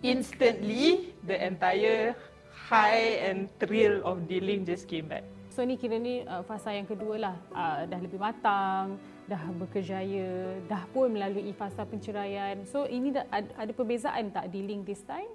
instantly 0.05 1.17
the 1.25 1.41
entire 1.41 2.13
high 2.53 3.25
and 3.25 3.49
thrill 3.57 4.05
of 4.05 4.29
dealing 4.29 4.69
just 4.69 4.85
came 4.85 5.09
back. 5.09 5.25
So 5.49 5.65
ni 5.65 5.81
kira 5.81 5.97
ni 5.97 6.21
uh, 6.29 6.45
fasa 6.45 6.77
yang 6.77 6.85
kedua 6.85 7.17
lah. 7.17 7.37
Uh, 7.57 7.89
dah 7.89 7.99
lebih 8.05 8.21
matang, 8.21 9.01
dah 9.25 9.41
berkejaya, 9.57 10.61
dah 10.69 10.85
pun 10.93 11.09
melalui 11.09 11.57
fasa 11.57 11.89
penceraian. 11.89 12.69
So 12.69 12.85
ini 12.85 13.17
dah, 13.17 13.25
ada, 13.33 13.49
ada 13.65 13.73
perbezaan 13.73 14.29
tak 14.29 14.53
dealing 14.53 14.85
this 14.85 15.01
time 15.09 15.33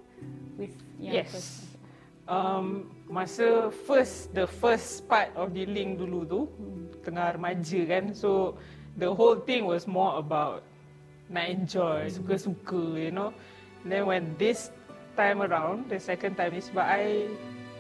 with 0.54 0.78
yang 1.02 1.26
yes. 1.26 1.34
first? 1.34 1.69
Um, 2.30 2.94
masa 3.10 3.74
first, 3.90 4.30
the 4.38 4.46
first 4.46 5.10
part 5.10 5.34
of 5.34 5.50
dealing 5.50 5.98
dulu 5.98 6.30
tu, 6.30 6.42
tengah 7.02 7.34
remaja 7.34 7.82
kan. 7.90 8.14
So 8.14 8.54
the 9.02 9.10
whole 9.10 9.42
thing 9.42 9.66
was 9.66 9.90
more 9.90 10.22
about 10.22 10.62
nak 11.26 11.50
enjoy, 11.50 12.06
suka-suka, 12.14 13.02
you 13.02 13.10
know. 13.10 13.34
then 13.82 14.06
when 14.06 14.38
this 14.38 14.70
time 15.18 15.42
around, 15.42 15.90
the 15.90 15.98
second 15.98 16.38
time 16.38 16.54
is 16.54 16.70
sebab 16.70 16.86
I 16.86 17.26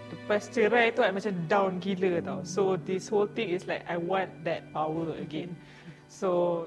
lepas 0.10 0.50
cerai 0.50 0.90
tu 0.98 1.06
I 1.06 1.14
macam 1.14 1.34
down 1.46 1.78
gila 1.78 2.18
tau. 2.26 2.42
So 2.42 2.74
this 2.82 3.06
whole 3.06 3.30
thing 3.30 3.54
is 3.54 3.70
like 3.70 3.86
I 3.86 4.02
want 4.02 4.34
that 4.50 4.66
power 4.74 5.14
again. 5.22 5.54
So 6.10 6.66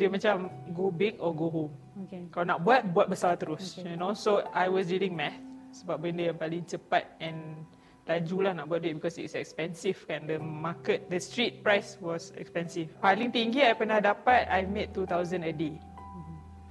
dia 0.00 0.08
macam 0.08 0.48
go 0.72 0.88
big 0.88 1.20
or 1.20 1.36
go 1.36 1.52
home. 1.52 1.72
Okay. 2.08 2.24
Kalau 2.32 2.56
nak 2.56 2.64
buat, 2.64 2.88
buat 2.88 3.12
besar 3.12 3.36
terus. 3.36 3.76
Okay. 3.76 3.92
You 3.92 4.00
know, 4.00 4.16
so 4.16 4.40
I 4.56 4.72
was 4.72 4.88
reading 4.88 5.12
math 5.12 5.51
sebab 5.72 6.04
benda 6.04 6.30
yang 6.30 6.38
paling 6.38 6.62
cepat 6.68 7.16
and 7.18 7.64
laju 8.06 8.36
lah 8.44 8.52
nak 8.52 8.66
buat 8.66 8.82
duit 8.82 8.98
because 8.98 9.16
it's 9.16 9.38
expensive 9.38 9.96
kan. 10.04 10.26
The 10.26 10.38
market, 10.38 11.06
the 11.08 11.22
street 11.22 11.62
price 11.62 11.96
was 12.02 12.34
expensive. 12.36 12.90
Paling 13.00 13.30
tinggi 13.30 13.62
I 13.62 13.74
pernah 13.74 14.02
dapat, 14.02 14.50
I 14.50 14.66
made 14.66 14.92
2,000 14.94 15.42
a 15.46 15.52
day 15.54 15.74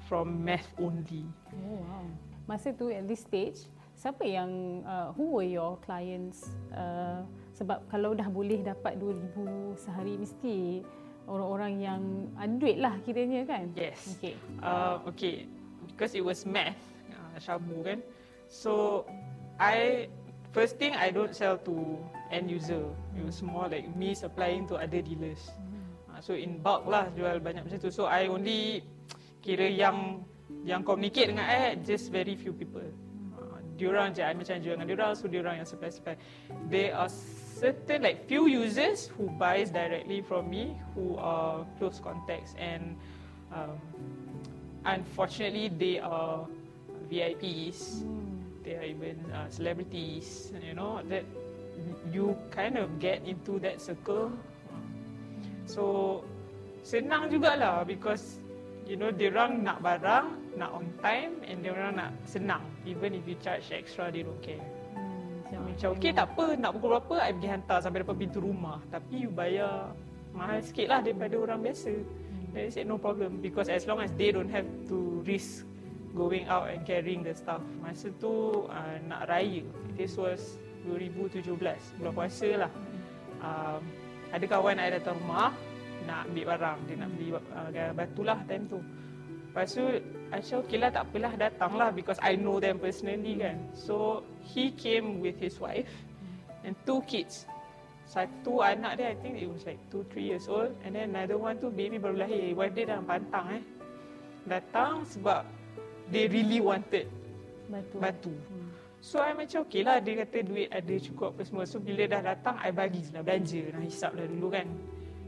from 0.05 0.43
math 0.43 0.67
only. 0.75 1.23
Oh 1.55 1.79
wow. 1.81 2.05
Masa 2.45 2.75
tu 2.75 2.91
at 2.91 3.07
this 3.07 3.23
stage, 3.23 3.63
siapa 3.95 4.27
yang 4.27 4.83
uh, 4.83 5.15
who 5.15 5.39
were 5.39 5.47
your 5.47 5.79
clients? 5.79 6.51
Uh, 6.75 7.23
sebab 7.55 7.87
kalau 7.87 8.11
dah 8.11 8.27
boleh 8.27 8.59
dapat 8.59 8.99
2000 8.99 9.77
sehari 9.79 10.19
mesti 10.19 10.83
orang-orang 11.31 11.73
yang 11.79 12.01
ada 12.35 12.53
duit 12.59 12.75
lah 12.75 12.97
kiranya 13.07 13.47
kan? 13.47 13.71
Yes. 13.71 14.19
Okay. 14.19 14.35
Uh, 14.59 14.99
okay, 15.07 15.47
because 15.87 16.11
it 16.11 16.25
was 16.25 16.43
math, 16.43 16.75
uh, 17.15 17.39
Shabu 17.39 17.87
kan. 17.87 18.03
So 18.51 19.07
I 19.55 20.11
first 20.51 20.75
thing 20.75 20.91
I 20.91 21.09
don't 21.09 21.31
sell 21.31 21.55
to 21.63 21.97
end 22.29 22.51
user. 22.51 22.83
It 23.15 23.23
was 23.23 23.39
more 23.39 23.71
like 23.71 23.87
me 23.95 24.11
supplying 24.11 24.67
to 24.67 24.75
other 24.75 24.99
dealers. 24.99 25.39
Uh, 26.11 26.19
so 26.19 26.35
in 26.35 26.59
bulk 26.59 26.83
lah 26.83 27.07
jual 27.15 27.39
banyak 27.39 27.63
macam 27.63 27.79
tu. 27.79 27.87
So 27.87 28.11
I 28.11 28.27
only 28.27 28.83
kira 29.39 29.71
yang 29.71 30.27
yang 30.67 30.83
communicate 30.83 31.31
dengan 31.31 31.47
I 31.47 31.79
just 31.79 32.11
very 32.11 32.35
few 32.35 32.51
people. 32.51 32.83
Uh, 33.39 33.63
diorang 33.79 34.11
je 34.11 34.19
I 34.19 34.35
macam 34.35 34.59
jual 34.59 34.75
dengan 34.75 34.87
diorang 34.91 35.15
so 35.15 35.31
diorang 35.31 35.63
yang 35.63 35.65
supply 35.65 35.87
supply. 35.87 36.19
There 36.67 36.91
are 36.91 37.07
certain 37.55 38.03
like 38.03 38.27
few 38.27 38.51
users 38.51 39.07
who 39.15 39.31
buys 39.39 39.71
directly 39.71 40.19
from 40.19 40.51
me 40.51 40.75
who 40.91 41.15
are 41.15 41.63
close 41.79 42.03
contacts 42.03 42.51
and 42.59 42.99
um, 43.55 43.79
unfortunately 44.83 45.71
they 45.71 46.03
are 46.03 46.43
VIPs. 47.07 48.03
They 48.61 48.77
are 48.77 48.85
even 48.85 49.17
uh, 49.33 49.49
celebrities. 49.49 50.53
You 50.61 50.77
know 50.77 51.01
that 51.09 51.25
you 52.13 52.37
kind 52.53 52.77
of 52.77 53.01
get 53.01 53.25
into 53.25 53.57
that 53.65 53.81
circle. 53.81 54.29
So 55.65 56.21
senang 56.85 57.29
jugalah 57.33 57.85
because 57.85 58.41
you 58.85 58.97
know 58.97 59.09
diorang 59.09 59.65
nak 59.65 59.81
barang, 59.81 60.57
nak 60.57 60.69
on 60.73 60.85
time 61.01 61.41
and 61.45 61.65
diorang 61.65 61.97
nak 61.97 62.13
senang. 62.25 62.61
Even 62.85 63.17
if 63.17 63.25
you 63.25 63.37
charge 63.41 63.69
extra, 63.73 64.13
they 64.13 64.21
don't 64.21 64.41
care. 64.45 64.61
Hmm, 65.49 65.73
Macam 65.73 65.97
okay 65.97 66.11
tak 66.13 66.33
apa, 66.35 66.55
nak 66.57 66.77
pukul 66.77 66.97
berapa, 66.97 67.15
I 67.17 67.31
pergi 67.33 67.49
hantar 67.49 67.77
sampai 67.81 68.05
depan 68.05 68.15
pintu 68.17 68.39
rumah. 68.43 68.77
Tapi 68.93 69.25
you 69.25 69.29
bayar 69.33 69.93
mahal 70.31 70.61
sikit 70.61 70.87
lah 70.91 70.99
daripada 71.01 71.35
orang 71.39 71.59
biasa. 71.65 71.91
Then 72.51 72.67
I 72.67 72.71
said 72.71 72.85
no 72.85 72.99
problem 72.99 73.39
because 73.39 73.71
as 73.71 73.87
long 73.87 74.03
as 74.03 74.11
they 74.19 74.35
don't 74.35 74.51
have 74.51 74.67
to 74.91 75.23
risk 75.23 75.63
going 76.15 76.45
out 76.47 76.67
and 76.67 76.83
carrying 76.83 77.23
the 77.23 77.33
stuff. 77.35 77.63
Masa 77.79 78.11
tu 78.19 78.65
uh, 78.67 78.95
nak 79.07 79.31
raya. 79.31 79.63
This 79.95 80.15
was 80.19 80.59
2017, 80.87 81.45
bulan 82.01 82.13
puasa 82.13 82.49
lah. 82.67 82.71
Um, 83.41 83.81
ada 84.31 84.45
kawan 84.47 84.79
I 84.79 84.93
datang 84.95 85.19
rumah 85.23 85.53
nak 86.07 86.27
ambil 86.31 86.45
barang. 86.55 86.77
Dia 86.87 86.95
nak 86.99 87.09
beli 87.15 87.29
uh, 87.35 87.91
batu 87.95 88.21
lah 88.23 88.39
time 88.47 88.65
tu. 88.67 88.79
Lepas 89.51 89.75
tu, 89.75 89.83
cakap 90.31 90.63
okay 90.63 90.79
lah 90.79 90.89
tak 90.95 91.03
apalah 91.11 91.33
datang 91.35 91.71
lah 91.75 91.89
because 91.91 92.15
I 92.23 92.39
know 92.39 92.63
them 92.63 92.79
personally 92.79 93.35
kan. 93.35 93.59
So, 93.75 94.23
he 94.39 94.71
came 94.71 95.19
with 95.19 95.35
his 95.43 95.59
wife 95.59 95.91
and 96.63 96.71
two 96.87 97.03
kids. 97.03 97.43
Satu 98.07 98.63
anak 98.63 98.99
dia, 98.99 99.11
I 99.11 99.15
think 99.19 99.43
it 99.43 99.51
was 99.51 99.67
like 99.67 99.79
2-3 99.91 100.19
years 100.23 100.47
old. 100.47 100.71
And 100.87 100.95
then 100.95 101.11
another 101.11 101.35
one 101.35 101.59
tu, 101.59 101.67
baby 101.67 101.99
baru 101.99 102.23
lahir. 102.23 102.55
Wife 102.55 102.75
dia 102.75 102.95
dalam 102.95 103.03
pantang 103.03 103.59
eh. 103.59 103.63
Datang 104.47 105.03
sebab 105.03 105.43
they 106.11 106.27
really 106.27 106.59
wanted 106.59 107.07
Batu. 107.71 107.97
batu. 107.97 108.33
So, 109.01 109.17
I 109.17 109.33
macam 109.33 109.65
okay 109.65 109.81
lah. 109.81 109.97
Dia 109.97 110.21
kata 110.21 110.45
duit 110.45 110.69
ada 110.69 110.93
cukup 111.01 111.33
apa 111.33 111.41
semua. 111.47 111.63
So, 111.65 111.81
bila 111.81 112.05
dah 112.05 112.21
datang, 112.21 112.59
I 112.61 112.69
bagi 112.69 113.01
je 113.01 113.09
lah 113.15 113.23
belanja. 113.25 113.61
Nak 113.73 113.83
hisap 113.87 114.11
dah 114.13 114.25
dulu 114.29 114.47
kan. 114.53 114.67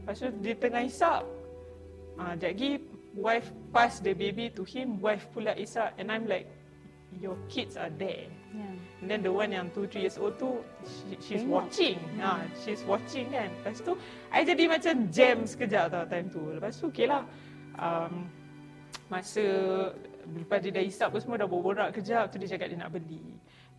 Lepas 0.04 0.14
tu, 0.22 0.28
dia 0.44 0.54
tengah 0.54 0.82
hisap. 0.86 1.26
Ah, 2.14 2.32
uh, 2.32 2.34
lagi 2.38 2.78
wife 3.18 3.50
pass 3.74 3.98
the 3.98 4.14
baby 4.14 4.50
to 4.50 4.62
him, 4.66 4.98
wife 5.02 5.26
pula 5.34 5.54
isap 5.58 5.94
and 5.98 6.10
I'm 6.10 6.26
like, 6.26 6.46
your 7.22 7.38
kids 7.46 7.78
are 7.78 7.90
there. 7.94 8.26
Yeah. 8.54 8.74
And 9.02 9.06
then 9.10 9.20
the 9.22 9.30
one 9.30 9.50
yang 9.54 9.70
2 9.70 9.86
3 9.86 10.02
years 10.02 10.18
old 10.18 10.38
tu 10.38 10.62
she, 10.86 11.14
she's 11.18 11.42
Tengok. 11.42 11.50
watching. 11.50 11.98
Ha, 12.18 12.42
she's 12.62 12.82
watching 12.86 13.26
kan. 13.30 13.50
Lepas 13.62 13.82
tu 13.82 13.94
I 14.30 14.42
jadi 14.42 14.64
macam 14.66 14.94
jam 15.10 15.36
sekejap 15.46 15.90
tau 15.90 16.04
time 16.06 16.26
tu. 16.30 16.42
Lepas 16.54 16.74
tu 16.78 16.90
okay 16.90 17.06
lah. 17.06 17.22
Um, 17.78 18.30
masa 19.10 19.42
lepas 20.26 20.58
dia 20.64 20.72
dah 20.72 20.84
hisap 20.84 21.12
apa 21.12 21.18
semua 21.20 21.36
dah 21.36 21.48
berborak 21.48 21.96
kejap 21.96 22.32
tu 22.32 22.40
dia 22.40 22.56
cakap 22.56 22.72
dia 22.72 22.78
nak 22.80 22.92
beli. 22.92 23.22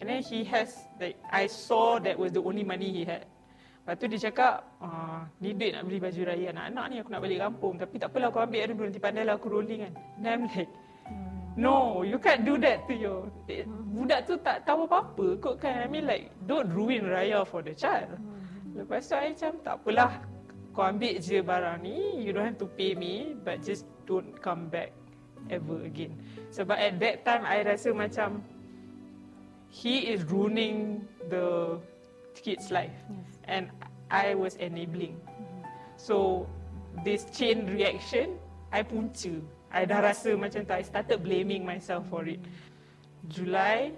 And 0.02 0.12
then 0.12 0.20
he 0.22 0.44
has 0.52 0.76
like 1.00 1.18
I 1.32 1.48
saw 1.48 1.98
that 2.04 2.20
was 2.20 2.36
the 2.36 2.44
only 2.44 2.64
money 2.68 2.92
he 2.92 3.04
had. 3.08 3.26
Lepas 3.86 4.02
tu 4.02 4.10
dia 4.10 4.18
cakap, 4.18 4.66
ah, 4.82 5.30
ni 5.38 5.54
duit 5.54 5.78
nak 5.78 5.86
beli 5.86 6.02
baju 6.02 6.22
raya 6.26 6.50
anak-anak 6.50 6.86
ni 6.90 6.96
aku 7.06 7.10
nak 7.14 7.22
balik 7.22 7.38
kampung. 7.38 7.74
Tapi 7.78 7.96
tak 8.02 8.10
apalah 8.10 8.34
aku 8.34 8.42
ambil 8.42 8.62
dulu 8.74 8.82
nanti 8.90 8.98
pandai 8.98 9.24
lah 9.30 9.38
aku 9.38 9.48
rolling 9.54 9.86
kan. 9.86 9.94
And 9.94 10.26
I'm 10.26 10.42
like, 10.50 10.72
no, 11.54 12.02
you 12.02 12.18
can't 12.18 12.42
do 12.42 12.58
that 12.66 12.90
to 12.90 12.98
your... 12.98 13.30
Budak 13.94 14.26
tu 14.26 14.42
tak 14.42 14.66
tahu 14.66 14.90
apa-apa 14.90 15.38
kot 15.38 15.62
kan. 15.62 15.86
I 15.86 15.88
mean 15.88 16.10
like, 16.10 16.34
don't 16.50 16.66
ruin 16.74 17.06
raya 17.06 17.46
for 17.46 17.62
the 17.62 17.78
child. 17.78 18.10
Lepas 18.74 19.06
tu 19.06 19.14
I 19.14 19.38
macam, 19.38 19.54
tak 19.62 19.76
apalah. 19.78 20.12
Kau 20.74 20.84
ambil 20.90 21.22
je 21.22 21.40
barang 21.46 21.78
ni, 21.86 22.26
you 22.26 22.34
don't 22.34 22.50
have 22.50 22.58
to 22.58 22.66
pay 22.66 22.98
me. 22.98 23.38
But 23.38 23.62
just 23.62 23.86
don't 24.10 24.34
come 24.42 24.66
back 24.66 24.98
ever 25.50 25.84
again. 25.86 26.14
Sebab 26.52 26.78
at 26.78 27.00
that 27.00 27.26
time, 27.26 27.44
I 27.46 27.62
rasa 27.64 27.92
macam, 27.92 28.42
he 29.70 30.10
is 30.12 30.24
ruining 30.26 31.04
the 31.28 31.80
kid's 32.38 32.72
life. 32.72 32.96
And 33.46 33.70
I 34.10 34.34
was 34.36 34.56
enabling. 34.58 35.20
So 35.98 36.48
this 37.04 37.26
chain 37.34 37.68
reaction, 37.68 38.38
I 38.72 38.84
punca. 38.84 39.42
I 39.76 39.84
dah 39.84 40.00
rasa 40.00 40.38
macam 40.40 40.64
tu. 40.64 40.72
I 40.72 40.84
started 40.86 41.20
blaming 41.20 41.68
myself 41.68 42.08
for 42.08 42.24
it. 42.24 42.40
July, 43.28 43.92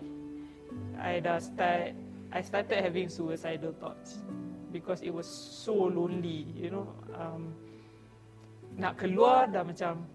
I 0.97 1.21
dah 1.21 1.37
start, 1.37 1.93
I 2.33 2.41
started 2.41 2.81
having 2.81 3.11
suicidal 3.11 3.75
thoughts 3.77 4.23
because 4.73 5.05
it 5.05 5.13
was 5.13 5.27
so 5.27 5.73
lonely. 5.73 6.49
You 6.57 6.73
know, 6.73 6.87
um, 7.13 7.53
nak 8.77 8.97
keluar 8.97 9.49
dah 9.49 9.61
macam 9.61 10.05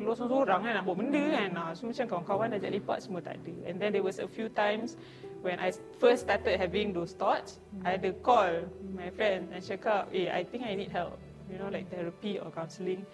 keluar 0.00 0.16
seorang-seorang 0.16 0.60
kan 0.64 0.72
nak 0.80 0.84
buat 0.88 0.96
benda 0.96 1.24
kan. 1.36 1.50
Ah, 1.60 1.70
So 1.76 1.84
macam 1.84 2.04
kawan-kawan 2.08 2.56
ajak 2.56 2.70
lepak 2.80 2.98
semua 3.04 3.20
tak 3.20 3.36
ada. 3.44 3.54
And 3.68 3.76
then 3.76 3.92
there 3.92 4.00
was 4.00 4.16
a 4.16 4.24
few 4.24 4.48
times 4.48 4.96
when 5.44 5.60
I 5.60 5.76
first 6.00 6.24
started 6.24 6.56
having 6.56 6.96
those 6.96 7.12
thoughts, 7.12 7.60
I 7.84 8.00
had 8.00 8.02
to 8.08 8.16
call 8.24 8.64
my 8.96 9.12
friend 9.12 9.52
and 9.52 9.60
cakap, 9.60 10.08
eh, 10.16 10.32
I 10.32 10.40
think 10.48 10.64
I 10.64 10.72
need 10.72 10.88
help. 10.88 11.20
You 11.52 11.60
know, 11.60 11.68
like 11.68 11.92
therapy 11.92 12.40
or 12.40 12.48
counselling. 12.48 13.04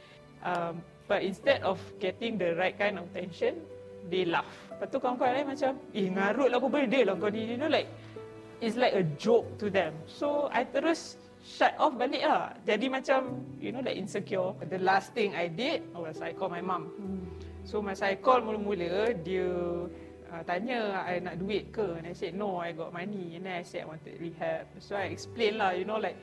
Um, 0.46 0.78
but 1.10 1.26
instead 1.26 1.66
of 1.66 1.82
getting 1.98 2.38
the 2.38 2.54
right 2.54 2.78
kind 2.78 3.02
of 3.02 3.10
attention, 3.10 3.58
they 4.06 4.22
laugh. 4.22 4.46
Lepas 4.78 4.86
tu 4.94 5.02
kawan-kawan 5.02 5.42
lain 5.42 5.46
macam, 5.50 5.72
eh, 5.90 6.06
ngarut 6.06 6.48
lah 6.54 6.58
apa 6.62 6.68
benda 6.70 7.00
lah 7.02 7.14
kau 7.18 7.26
ni. 7.26 7.42
You 7.50 7.58
know, 7.58 7.66
like, 7.66 7.90
it's 8.62 8.78
like 8.78 8.94
a 8.94 9.02
joke 9.18 9.58
to 9.58 9.66
them. 9.66 9.90
So, 10.06 10.46
I 10.54 10.62
terus 10.62 11.18
shut 11.46 11.78
off 11.78 11.94
balik 11.94 12.26
lah. 12.26 12.58
Jadi 12.66 12.90
macam, 12.90 13.46
you 13.62 13.70
know, 13.70 13.78
like 13.78 13.94
insecure. 13.94 14.58
The 14.66 14.82
last 14.82 15.14
thing 15.14 15.38
I 15.38 15.46
did 15.46 15.86
was 15.94 16.18
I 16.18 16.34
call 16.34 16.50
my 16.50 16.58
mum. 16.58 16.90
So, 17.62 17.78
masa 17.78 18.10
I 18.10 18.18
call 18.18 18.42
mula-mula, 18.42 19.14
dia 19.22 19.46
uh, 20.30 20.42
tanya 20.42 21.06
I 21.06 21.22
nak 21.22 21.38
duit 21.38 21.70
ke 21.70 21.86
and 21.98 22.06
I 22.06 22.14
said 22.14 22.34
no 22.34 22.58
I 22.58 22.74
got 22.74 22.90
money 22.90 23.38
and 23.38 23.46
then 23.46 23.62
I 23.62 23.64
said 23.66 23.86
I 23.86 23.94
wanted 23.94 24.18
rehab 24.18 24.66
so 24.82 24.98
I 24.98 25.06
explain 25.14 25.62
lah 25.62 25.70
you 25.70 25.86
know 25.86 26.02
like 26.02 26.18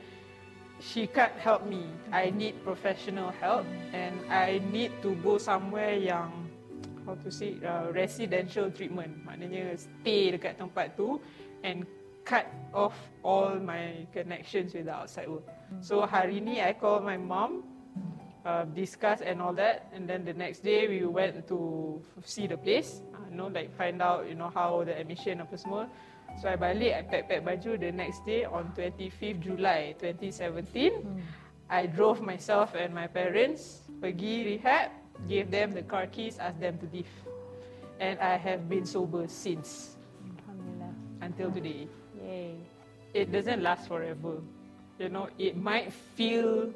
she 0.80 1.06
can't 1.06 1.34
help 1.38 1.66
me. 1.66 1.86
I 2.10 2.30
need 2.30 2.58
professional 2.66 3.30
help 3.30 3.66
and 3.94 4.14
I 4.26 4.60
need 4.74 4.90
to 5.02 5.14
go 5.22 5.38
somewhere 5.38 5.94
yang 5.94 6.50
how 7.06 7.14
to 7.20 7.30
say 7.30 7.60
uh, 7.62 7.92
residential 7.92 8.72
treatment. 8.72 9.22
Maknanya 9.22 9.76
stay 9.78 10.34
dekat 10.34 10.58
tempat 10.58 10.98
tu 10.98 11.20
and 11.62 11.86
cut 12.24 12.48
off 12.72 12.96
all 13.22 13.54
my 13.60 14.06
connections 14.12 14.74
with 14.74 14.86
the 14.86 14.94
outside 14.94 15.28
world. 15.28 15.44
So 15.80 16.02
hari 16.08 16.40
ni 16.40 16.60
I 16.60 16.72
call 16.72 17.00
my 17.00 17.16
mom 17.16 17.64
uh, 18.44 18.64
discuss 18.64 19.20
and 19.20 19.40
all 19.40 19.52
that. 19.54 19.92
And 19.92 20.08
then 20.08 20.24
the 20.24 20.32
next 20.32 20.64
day 20.64 20.88
we 20.88 21.04
went 21.06 21.46
to 21.48 22.00
see 22.24 22.46
the 22.46 22.56
place 22.56 23.00
uh, 23.14 23.24
you 23.30 23.36
know 23.36 23.48
like 23.48 23.72
find 23.76 24.02
out 24.02 24.28
you 24.28 24.34
know 24.34 24.50
how 24.52 24.82
the 24.84 24.96
admission 24.96 25.40
apa 25.44 25.56
semua. 25.56 25.88
So 26.40 26.50
I 26.50 26.56
balik 26.56 26.92
I 26.96 27.02
pack 27.06 27.28
pack 27.30 27.44
baju. 27.44 27.78
The 27.78 27.92
next 27.92 28.24
day 28.26 28.44
on 28.48 28.72
25th 28.74 29.40
July 29.44 29.94
2017 30.00 31.04
hmm. 31.04 31.20
I 31.70 31.86
drove 31.86 32.20
myself 32.20 32.74
and 32.74 32.92
my 32.92 33.06
parents 33.06 33.86
pergi 34.02 34.44
rehab 34.44 34.92
gave 35.30 35.48
them 35.48 35.72
the 35.72 35.86
car 35.86 36.10
keys 36.10 36.36
asked 36.42 36.60
them 36.60 36.76
to 36.82 36.86
leave. 36.90 37.10
And 38.02 38.18
I 38.18 38.34
have 38.34 38.66
been 38.66 38.84
sober 38.84 39.30
since 39.30 39.93
until 41.34 41.50
today 41.50 41.90
yay 42.22 42.54
it 43.12 43.34
doesn't 43.34 43.62
last 43.62 43.90
forever 43.90 44.38
you 44.98 45.08
know 45.10 45.26
it 45.38 45.58
might 45.58 45.90
feel 46.14 46.70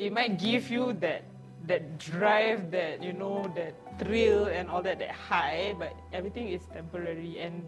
it 0.00 0.12
might 0.12 0.40
give 0.40 0.72
you 0.72 0.96
that 1.04 1.22
that 1.66 1.98
drive, 1.98 2.70
that 2.70 3.02
you 3.02 3.12
know, 3.12 3.50
that 3.56 3.74
thrill 3.98 4.46
and 4.46 4.68
all 4.68 4.82
that, 4.82 4.98
that 4.98 5.10
high, 5.10 5.74
but 5.78 5.96
everything 6.12 6.48
is 6.48 6.66
temporary 6.72 7.38
and 7.40 7.64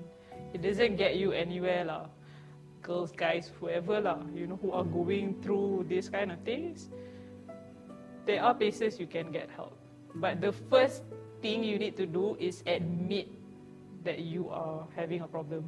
it 0.52 0.62
doesn't 0.62 0.96
get 0.96 1.16
you 1.16 1.32
anywhere 1.32 1.84
lah. 1.84 2.06
Girls, 2.82 3.10
guys, 3.10 3.50
whoever 3.58 4.00
lah, 4.00 4.20
you 4.34 4.46
know, 4.46 4.58
who 4.60 4.70
are 4.70 4.84
going 4.84 5.40
through 5.42 5.86
this 5.88 6.08
kind 6.08 6.30
of 6.30 6.38
things, 6.44 6.88
there 8.26 8.42
are 8.42 8.54
places 8.54 9.00
you 9.00 9.06
can 9.06 9.32
get 9.32 9.50
help. 9.50 9.76
But 10.14 10.40
the 10.40 10.52
first 10.52 11.02
thing 11.40 11.64
you 11.64 11.78
need 11.78 11.96
to 11.96 12.06
do 12.06 12.36
is 12.38 12.62
admit 12.66 13.28
that 14.04 14.20
you 14.20 14.48
are 14.50 14.86
having 14.94 15.22
a 15.22 15.28
problem. 15.28 15.64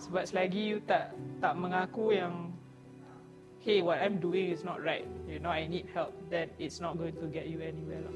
Sebab 0.00 0.24
selagi 0.24 0.62
you 0.72 0.78
tak 0.88 1.12
tak 1.44 1.52
mengaku 1.60 2.16
yang 2.16 2.50
hey, 3.60 3.84
what 3.84 4.00
I'm 4.00 4.16
doing 4.16 4.48
is 4.56 4.64
not 4.64 4.80
right, 4.80 5.04
you 5.28 5.36
know, 5.36 5.52
I 5.52 5.68
need 5.68 5.84
help, 5.92 6.16
then 6.32 6.48
it's 6.56 6.80
not 6.80 6.96
going 6.96 7.12
to 7.20 7.28
get 7.28 7.44
you 7.44 7.60
anywhere. 7.60 8.00
Lah. 8.00 8.14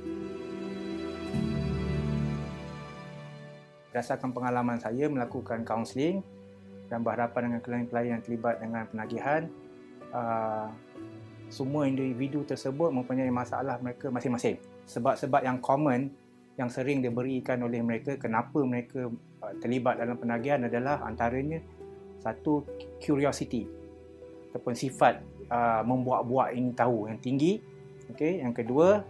Berdasarkan 3.92 4.32
pengalaman 4.32 4.80
saya 4.80 5.04
melakukan 5.06 5.62
kaunseling 5.68 6.24
dan 6.88 7.04
berhadapan 7.04 7.52
dengan 7.52 7.60
klien-klien 7.60 8.10
yang 8.16 8.22
terlibat 8.24 8.64
dengan 8.64 8.88
penagihan, 8.88 9.42
uh, 10.16 10.72
semua 11.52 11.84
individu 11.84 12.40
tersebut 12.48 12.88
mempunyai 12.88 13.28
masalah 13.28 13.76
mereka 13.84 14.08
masing-masing. 14.08 14.56
Sebab-sebab 14.88 15.44
yang 15.44 15.60
common 15.60 16.08
yang 16.56 16.72
sering 16.72 17.04
diberikan 17.04 17.60
oleh 17.60 17.84
mereka 17.84 18.16
kenapa 18.16 18.64
mereka 18.64 19.12
uh, 19.44 19.54
terlibat 19.60 20.00
dalam 20.00 20.16
penagihan 20.16 20.64
adalah 20.64 21.04
antaranya 21.04 21.60
satu 22.24 22.64
curiosity 22.98 23.68
ataupun 24.50 24.72
sifat 24.72 25.20
uh, 25.52 25.84
membuat-buat 25.84 26.56
ini 26.56 26.72
tahu 26.72 27.12
yang 27.12 27.20
tinggi. 27.20 27.60
Okey, 28.14 28.40
yang 28.40 28.56
kedua 28.56 29.04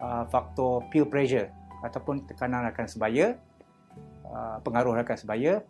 uh, 0.00 0.24
faktor 0.32 0.88
peer 0.88 1.04
pressure 1.04 1.52
ataupun 1.84 2.24
tekanan 2.24 2.64
rakan 2.66 2.88
sebaya, 2.88 3.36
uh, 4.24 4.58
pengaruh 4.64 4.96
rakan 4.96 5.18
sebaya. 5.18 5.60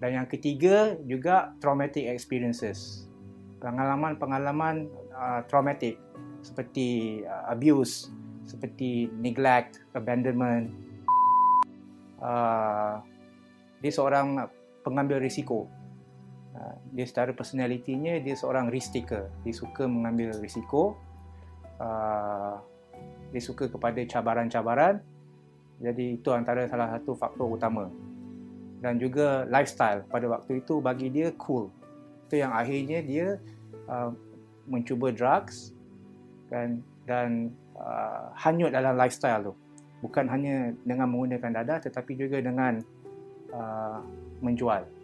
Dan 0.00 0.16
yang 0.16 0.26
ketiga 0.28 0.96
juga 1.04 1.52
traumatic 1.60 2.08
experiences. 2.08 3.04
Pengalaman-pengalaman 3.60 4.88
uh, 5.12 5.44
traumatic 5.44 6.00
seperti 6.40 7.20
uh, 7.28 7.52
abuse, 7.52 8.08
seperti 8.48 9.12
neglect, 9.20 9.84
abandonment. 9.92 10.72
Uh, 12.16 13.04
dia 13.84 13.92
seorang 13.92 14.48
pengambil 14.80 15.20
risiko 15.20 15.68
Ha, 16.50 16.74
dia 16.90 17.06
secara 17.06 17.30
personalitinya 17.30 18.18
dia 18.18 18.34
seorang 18.34 18.72
risk 18.74 18.94
taker. 18.94 19.30
Dia 19.46 19.54
suka 19.54 19.86
mengambil 19.86 20.34
risiko. 20.42 20.98
Uh, 21.80 22.58
dia 23.30 23.42
suka 23.42 23.70
kepada 23.70 24.02
cabaran-cabaran. 24.02 24.98
Jadi 25.80 26.20
itu 26.20 26.28
antara 26.34 26.66
salah 26.66 26.98
satu 26.98 27.14
faktor 27.14 27.46
utama. 27.54 27.88
Dan 28.80 28.98
juga 28.98 29.46
lifestyle 29.46 30.04
pada 30.10 30.26
waktu 30.26 30.64
itu 30.64 30.82
bagi 30.82 31.08
dia 31.08 31.30
cool. 31.38 31.70
Itu 32.26 32.42
yang 32.42 32.50
akhirnya 32.50 33.00
dia 33.04 33.38
uh, 33.86 34.10
mencuba 34.66 35.14
drugs 35.14 35.72
kan 36.50 36.82
dan 37.06 37.54
uh, 37.78 38.34
hanyut 38.34 38.74
dalam 38.74 38.98
lifestyle 38.98 39.52
tu. 39.52 39.54
Bukan 40.00 40.26
hanya 40.32 40.72
dengan 40.82 41.12
menggunakan 41.12 41.62
dadah 41.62 41.78
tetapi 41.84 42.16
juga 42.16 42.40
dengan 42.40 42.80
uh, 43.52 44.00
menjual 44.40 44.99